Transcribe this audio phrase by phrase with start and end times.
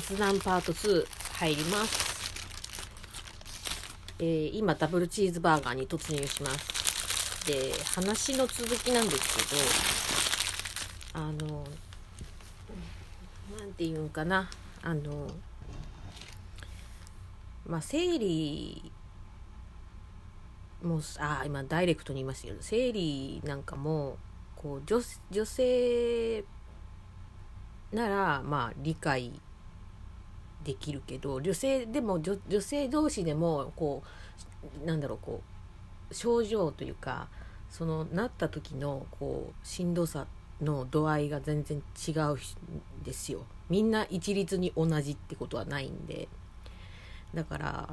[0.00, 2.34] 雑談パート2入ります。
[4.18, 7.46] えー今、ダブルチーズバーガーに突入します。
[7.46, 9.36] で、話の続きなんです
[11.12, 11.64] けど、あの、
[13.56, 14.50] なんて言うんかな、
[14.82, 15.28] あの、
[17.64, 18.90] まあ、生理
[20.82, 24.18] もあ今ダイレクトに言いましたけど生理なんかも
[24.56, 25.00] こう女
[25.30, 26.44] 女性
[27.92, 29.40] ならまあ理解
[30.64, 34.02] できるけど女性でも女性同士でもこ
[34.82, 35.42] うなんだろうこ
[36.10, 37.28] う症状というか
[37.70, 40.26] そのなった時のこうしんどさ
[40.60, 42.38] の度合いが全然違うん
[43.02, 43.44] ですよ。
[43.68, 46.28] みんな一律に同じってことはないんで。
[47.34, 47.88] だから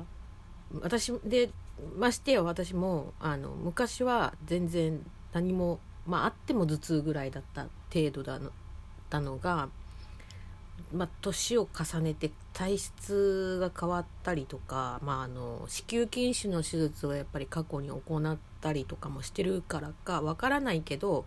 [0.81, 1.49] 私で
[1.97, 5.03] ましてや私もあの昔は全然
[5.33, 8.51] 何もまああっても頭痛ぐらいだった程度だの
[9.09, 9.69] だのが
[10.93, 21.25] まあ、年を重ねて体質が変わったりとか、まあ、あの子宮筋腫の手術をやっぱり過去に行ったりとかもしてるからかわからないけど、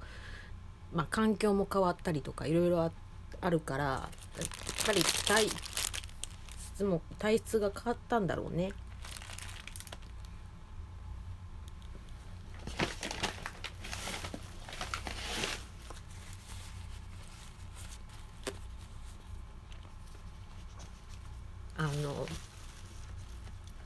[0.93, 2.91] まあ、環境も変わったりとかいろいろ
[3.41, 5.47] あるからやっぱり体
[6.75, 8.73] 質も体質が変わったんだろうね。
[21.77, 22.27] あの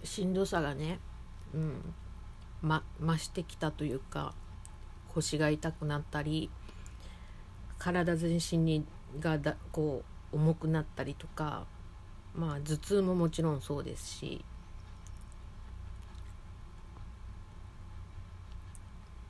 [0.05, 1.00] しんどさがね、
[1.53, 1.94] うん
[2.62, 4.34] ま、増してきたというか
[5.12, 6.48] 腰が痛くなったり
[7.78, 8.84] 体全身に
[9.20, 11.67] がだこう重くなったりとか
[12.34, 14.45] まあ頭痛ももちろんそうですし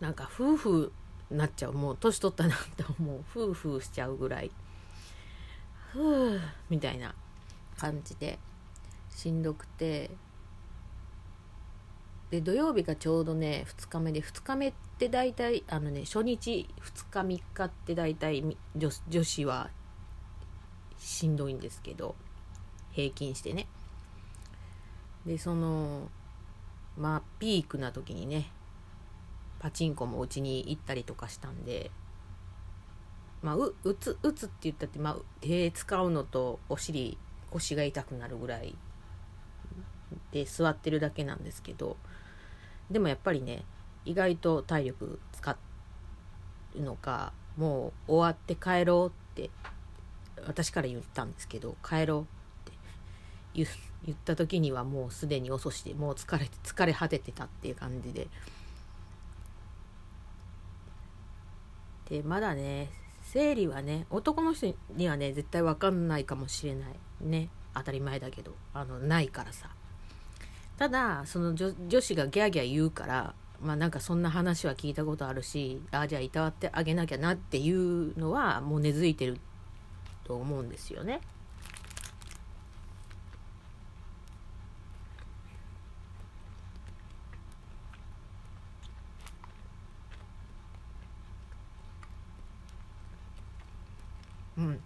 [0.00, 0.92] なんか夫婦
[1.30, 4.50] なっちゃうもう年取ったなって思う夫婦しちゃうぐらい
[5.92, 7.14] ふうみたいな
[7.76, 8.38] 感じで
[9.10, 10.10] しんどくて
[12.30, 19.70] で土曜日がちょうどね2日目で2日目って大体あのね初日2日3日って大体女女子は
[20.98, 22.14] しんどいんですけど
[22.92, 23.66] 平均してね。
[25.24, 26.08] でその
[26.96, 28.50] まあピークな時にね
[29.58, 31.90] パチンコもうちに行ったりとかしたんで
[33.42, 37.18] まあう打つ打つって言ったって、まあ、手使うのとお尻
[37.50, 38.76] 腰が痛くなるぐらい
[40.32, 41.96] で座ってるだけなんですけど
[42.90, 43.64] でもやっぱりね
[44.04, 45.56] 意外と体力使
[46.76, 49.50] うのかもう終わって帰ろうって
[50.46, 52.24] 私から言ったんですけど帰ろうっ
[52.64, 53.68] て
[54.06, 58.28] 言った時にはもうすでに遅しでもう疲れて疲れ果ててたっていう感じで。
[62.08, 62.88] でまだね
[63.22, 67.50] 生理はね男の人にはね絶対分かんないかもしれないね。
[67.74, 69.68] 当たり前だけどあのないからさ。
[70.78, 79.38] ただその女女子がギャーギャー言うからまあなんかそんな話は聞いたことあるしあじゃあいたわってあげなきゃなっていうのはもう根付いてる
[80.24, 81.20] と思うんですよね。
[94.56, 94.80] うん。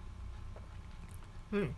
[1.52, 1.74] うん。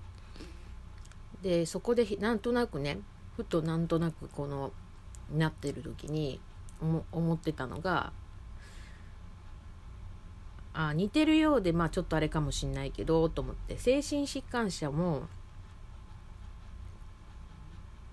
[1.42, 2.98] でそこでなんとなくね
[3.36, 4.72] ふとなんとなくこの
[5.32, 6.40] なってる時に
[7.12, 8.12] 思ってたのが
[10.72, 15.22] あ似てるようでまあちょっとあれかもしんないけどと思って精神疾患者も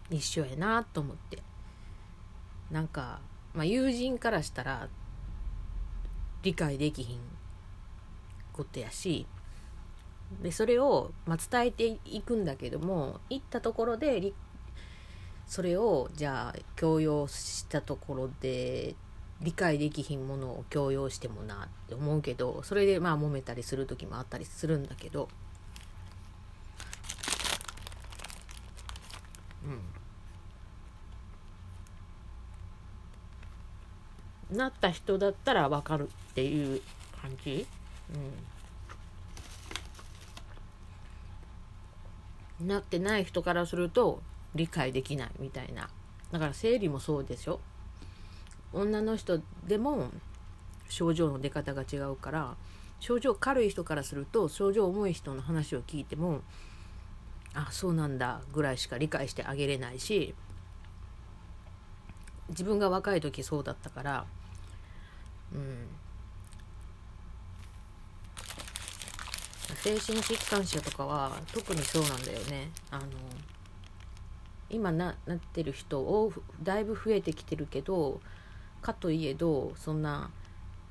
[0.10, 1.42] 一緒やなと思って。
[2.72, 3.20] なんか、
[3.54, 4.88] まあ、友人からしたら
[6.42, 7.20] 理解できひん
[8.54, 9.28] ことやし
[10.42, 14.34] でそれを、まあ、伝えていくんだけども行ったところでり
[15.52, 18.96] それをじゃあ強要したところで
[19.42, 25.28] 理解できひんものを強要してもなって思うけどそれでまあ揉めたりする時もあったりするんだけど
[34.50, 34.58] うん。
[34.58, 36.82] なった人だったらわかるっていう
[37.22, 37.68] 感じ？
[42.62, 42.68] うん。
[42.68, 44.22] なってない人からすると
[44.56, 45.90] 理解できないみたいな。
[46.32, 47.60] だから生理もそうでしょ。
[48.74, 50.12] 女の人でも
[50.90, 52.56] 症状の出方が違うから
[53.00, 56.42] 症状軽い人からすると症状重い人の話を聞いても
[57.54, 60.34] あそうなんだぐらいしか理解してあげれないし
[62.50, 64.26] 自分が若い時そうだったから
[65.54, 65.88] うん。
[69.84, 72.70] 精神疾患者とかは特にそうなんだよね。
[72.92, 73.06] あの
[74.72, 76.32] 今ななってる人を
[76.64, 78.22] だいぶ増えてきてるけど
[78.82, 80.32] かといえどそんな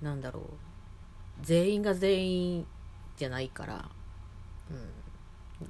[0.00, 0.44] なんだろう
[1.42, 2.66] 全員が全員
[3.16, 3.88] じゃないから、
[4.70, 5.68] うん、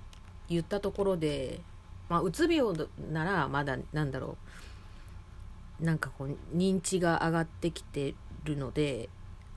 [0.48, 1.60] 言ったところで、
[2.08, 2.74] まあ、うつ病
[3.10, 4.36] ならまだなんだろ
[5.80, 8.14] うなんかこう認知が上がってきて
[8.44, 9.08] るので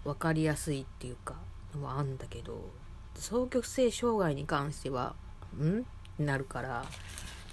[0.04, 1.36] 分かりやすいっていうか
[1.76, 2.70] のはあんだけど
[3.16, 5.16] 双極性障害に関しては
[5.58, 5.86] ん？
[6.24, 6.86] なるから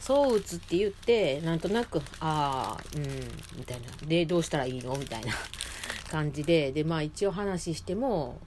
[0.00, 3.02] そう打つって言ってなんとなくああうん
[3.58, 3.88] みたいな。
[4.06, 4.96] でどうしたらいいの？
[4.96, 5.32] みたいな
[6.10, 6.72] 感じで。
[6.72, 8.40] でまあ一応話しても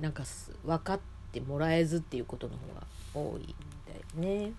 [0.00, 0.22] なんか
[0.64, 1.00] 分かっ
[1.32, 3.46] てもらえずっていうことの方が多いん
[3.86, 4.52] だよね。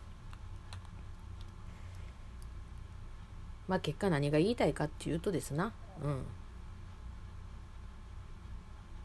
[3.70, 5.72] まあ結果何が言いたいかっていうとですな。
[6.04, 6.26] うん。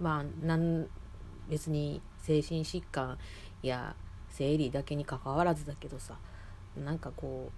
[0.00, 0.88] まあなん
[1.48, 3.16] 別に精神疾患
[3.62, 3.94] や
[4.30, 6.18] 生理だけにかかわらずだけどさ。
[6.82, 7.50] なんかこ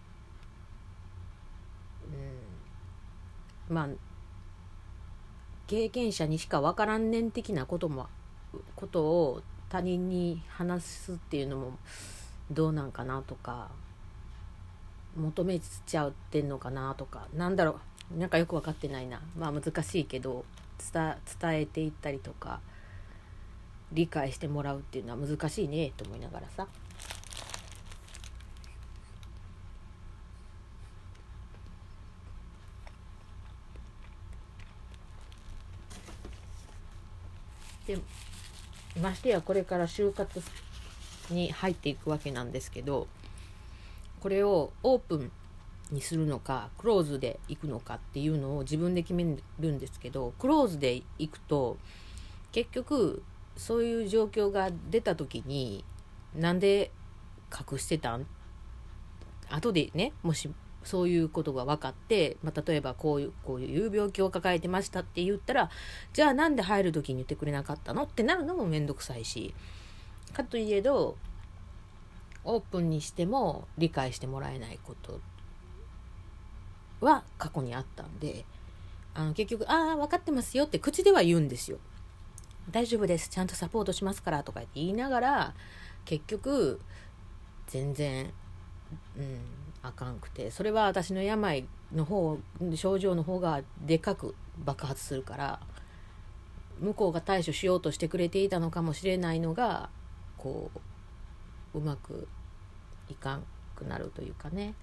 [2.11, 3.75] ううん。
[3.75, 3.89] まあ
[5.67, 8.07] 経験者にしか分からんねん的なことも
[8.77, 11.79] ことを他人に話すっていうのも
[12.51, 13.71] どうなんかなとか
[15.17, 18.19] 求めちゃってんのかなとかなんだろう。
[18.19, 19.21] なんかよく分かってないな。
[19.37, 20.45] まあ難しいけど
[20.93, 22.61] 伝えていったりとか
[23.93, 26.69] 理解してもらうっていうのは難しいねと思いながらさ。
[37.87, 37.99] で
[39.01, 40.43] ましてやこれから就活
[41.31, 43.07] に入っていくわけなんですけど
[44.21, 45.31] これをオープン
[45.91, 49.25] にするのかクローズで行くのかっていうのを自分で決め
[49.61, 51.77] るんですけどクローズで行くと
[52.53, 53.23] 結局
[53.57, 55.85] そういう状況が出た時に
[56.35, 56.91] なんで
[57.71, 58.27] 隠してたん？
[59.49, 60.51] 後でねもし
[60.87, 65.71] そういうことが分かって、まあ、例えばこういうこういう病気を抱えてましたって言ったら
[66.13, 69.55] じゃあなんで入る時に言ってくれなかったのってなるのも面倒くさいし
[70.33, 71.17] かといえど
[72.45, 75.21] オープンにしても理解してもらえないこと
[77.01, 78.45] は過去にあったんで
[79.15, 81.79] あの結局「ああ分かってますよ」って口では言うんですよ。
[82.71, 85.55] 大丈夫ですちゃんとサポートしますからとか言いながら
[86.05, 86.81] 結局
[87.69, 88.33] 全然
[89.17, 92.39] うんあかんくてそれは私の病の方
[92.75, 95.61] 症状の方がでかく爆発するから
[96.81, 99.89] 向こうが対処しようとしてくれていたのかもしれないのが
[100.37, 100.71] こ
[101.75, 102.27] ううまく
[103.09, 103.45] いかん
[103.77, 104.75] くなるというかね。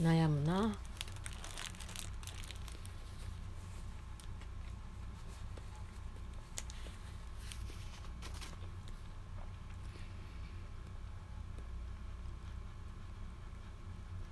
[0.00, 0.74] 悩むな。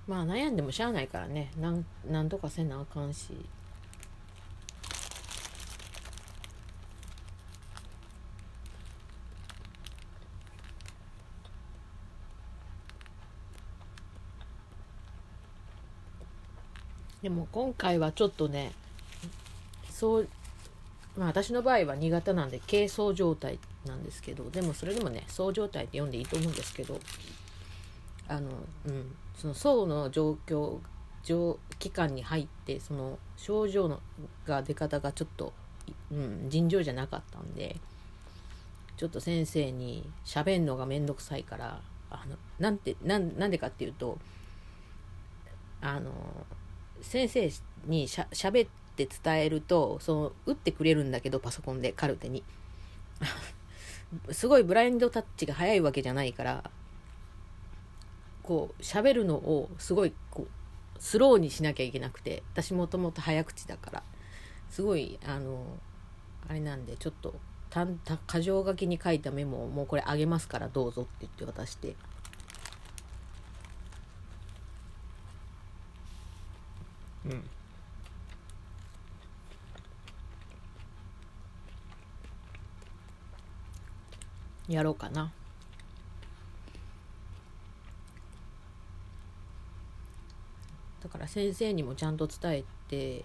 [0.07, 1.51] まあ悩んでもしゃあないからね。
[1.59, 3.33] なんなんとかせなあかんし。
[17.27, 18.71] でも今回はちょっとね
[19.89, 20.29] そう
[21.17, 27.01] まあ私の場合は2型なんで軽装状態なんですけどでもそれでもねそう状態って読んでいいと思うんですけど
[28.29, 28.49] あの
[28.85, 30.77] うんその層の状況
[31.23, 33.99] 上期間に入ってその症状の
[34.45, 35.51] が出方がちょっと、
[36.09, 37.75] うん、尋常じゃなかったんで
[38.95, 44.17] ちょっと先生に喋んのがめんどくさいからあのなんてなんなんでかっていうと
[45.81, 46.11] あの
[47.01, 47.51] 先生
[47.85, 52.43] にしゃ喋って伝えるとその打ってくれるんだけどパソコンでカルテに。
[54.31, 56.71] すごいブラインドタッチが早いわけじゃないから
[58.41, 64.03] こう喋るのをすごいこうスローにしなきゃいけなくて私もともと早口だから
[64.69, 65.65] すごいあの
[66.49, 67.35] あれなんでちょっと
[67.69, 71.95] 箇条書きに書いたメモをもうこれあげますからどうぞって言って渡して。
[77.29, 77.43] うん。
[84.73, 85.31] やろうかな。
[91.01, 93.23] だから先生にもちゃんと伝えて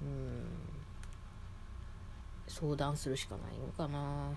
[0.00, 0.46] うん
[2.46, 4.30] 相談するしかないのかな。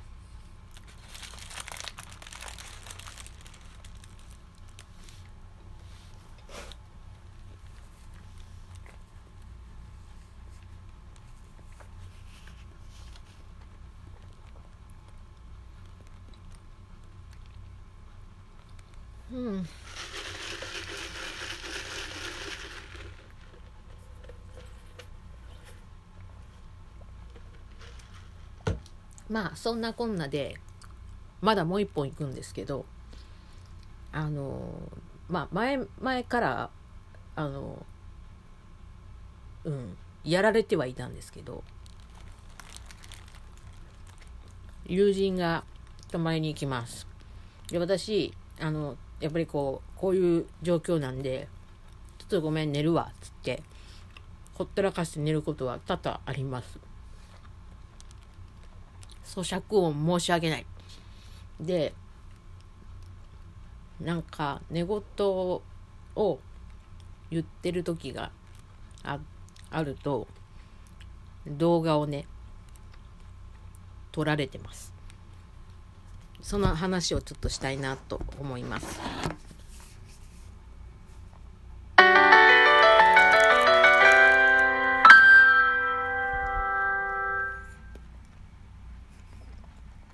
[19.35, 19.67] うん。
[29.29, 30.55] まあそんなこんなで
[31.41, 32.85] まだもう一本行くんですけど
[34.13, 34.69] あの
[35.27, 36.69] まあ前前から
[37.35, 37.85] あの
[39.65, 41.63] うんやられてはいたんですけど
[44.85, 45.65] 友人が
[46.11, 47.05] 泊まりに行きます。
[47.69, 51.47] で私あのやっぱりこうこういう状況なんで
[52.17, 53.63] ちょっとごめん寝るわっつって
[54.55, 56.79] ほったらかして寝ることは多々あります。
[59.25, 60.65] 咀嚼音申し訳ない。
[61.59, 61.93] で
[63.99, 65.61] なんか寝言を
[67.31, 68.31] 言ってる時が
[69.03, 69.19] あ
[69.71, 70.27] あると
[71.47, 72.25] 動画をね
[74.11, 74.94] 撮られてます。
[76.45, 79.01] その話をちょっとしたいなと思います。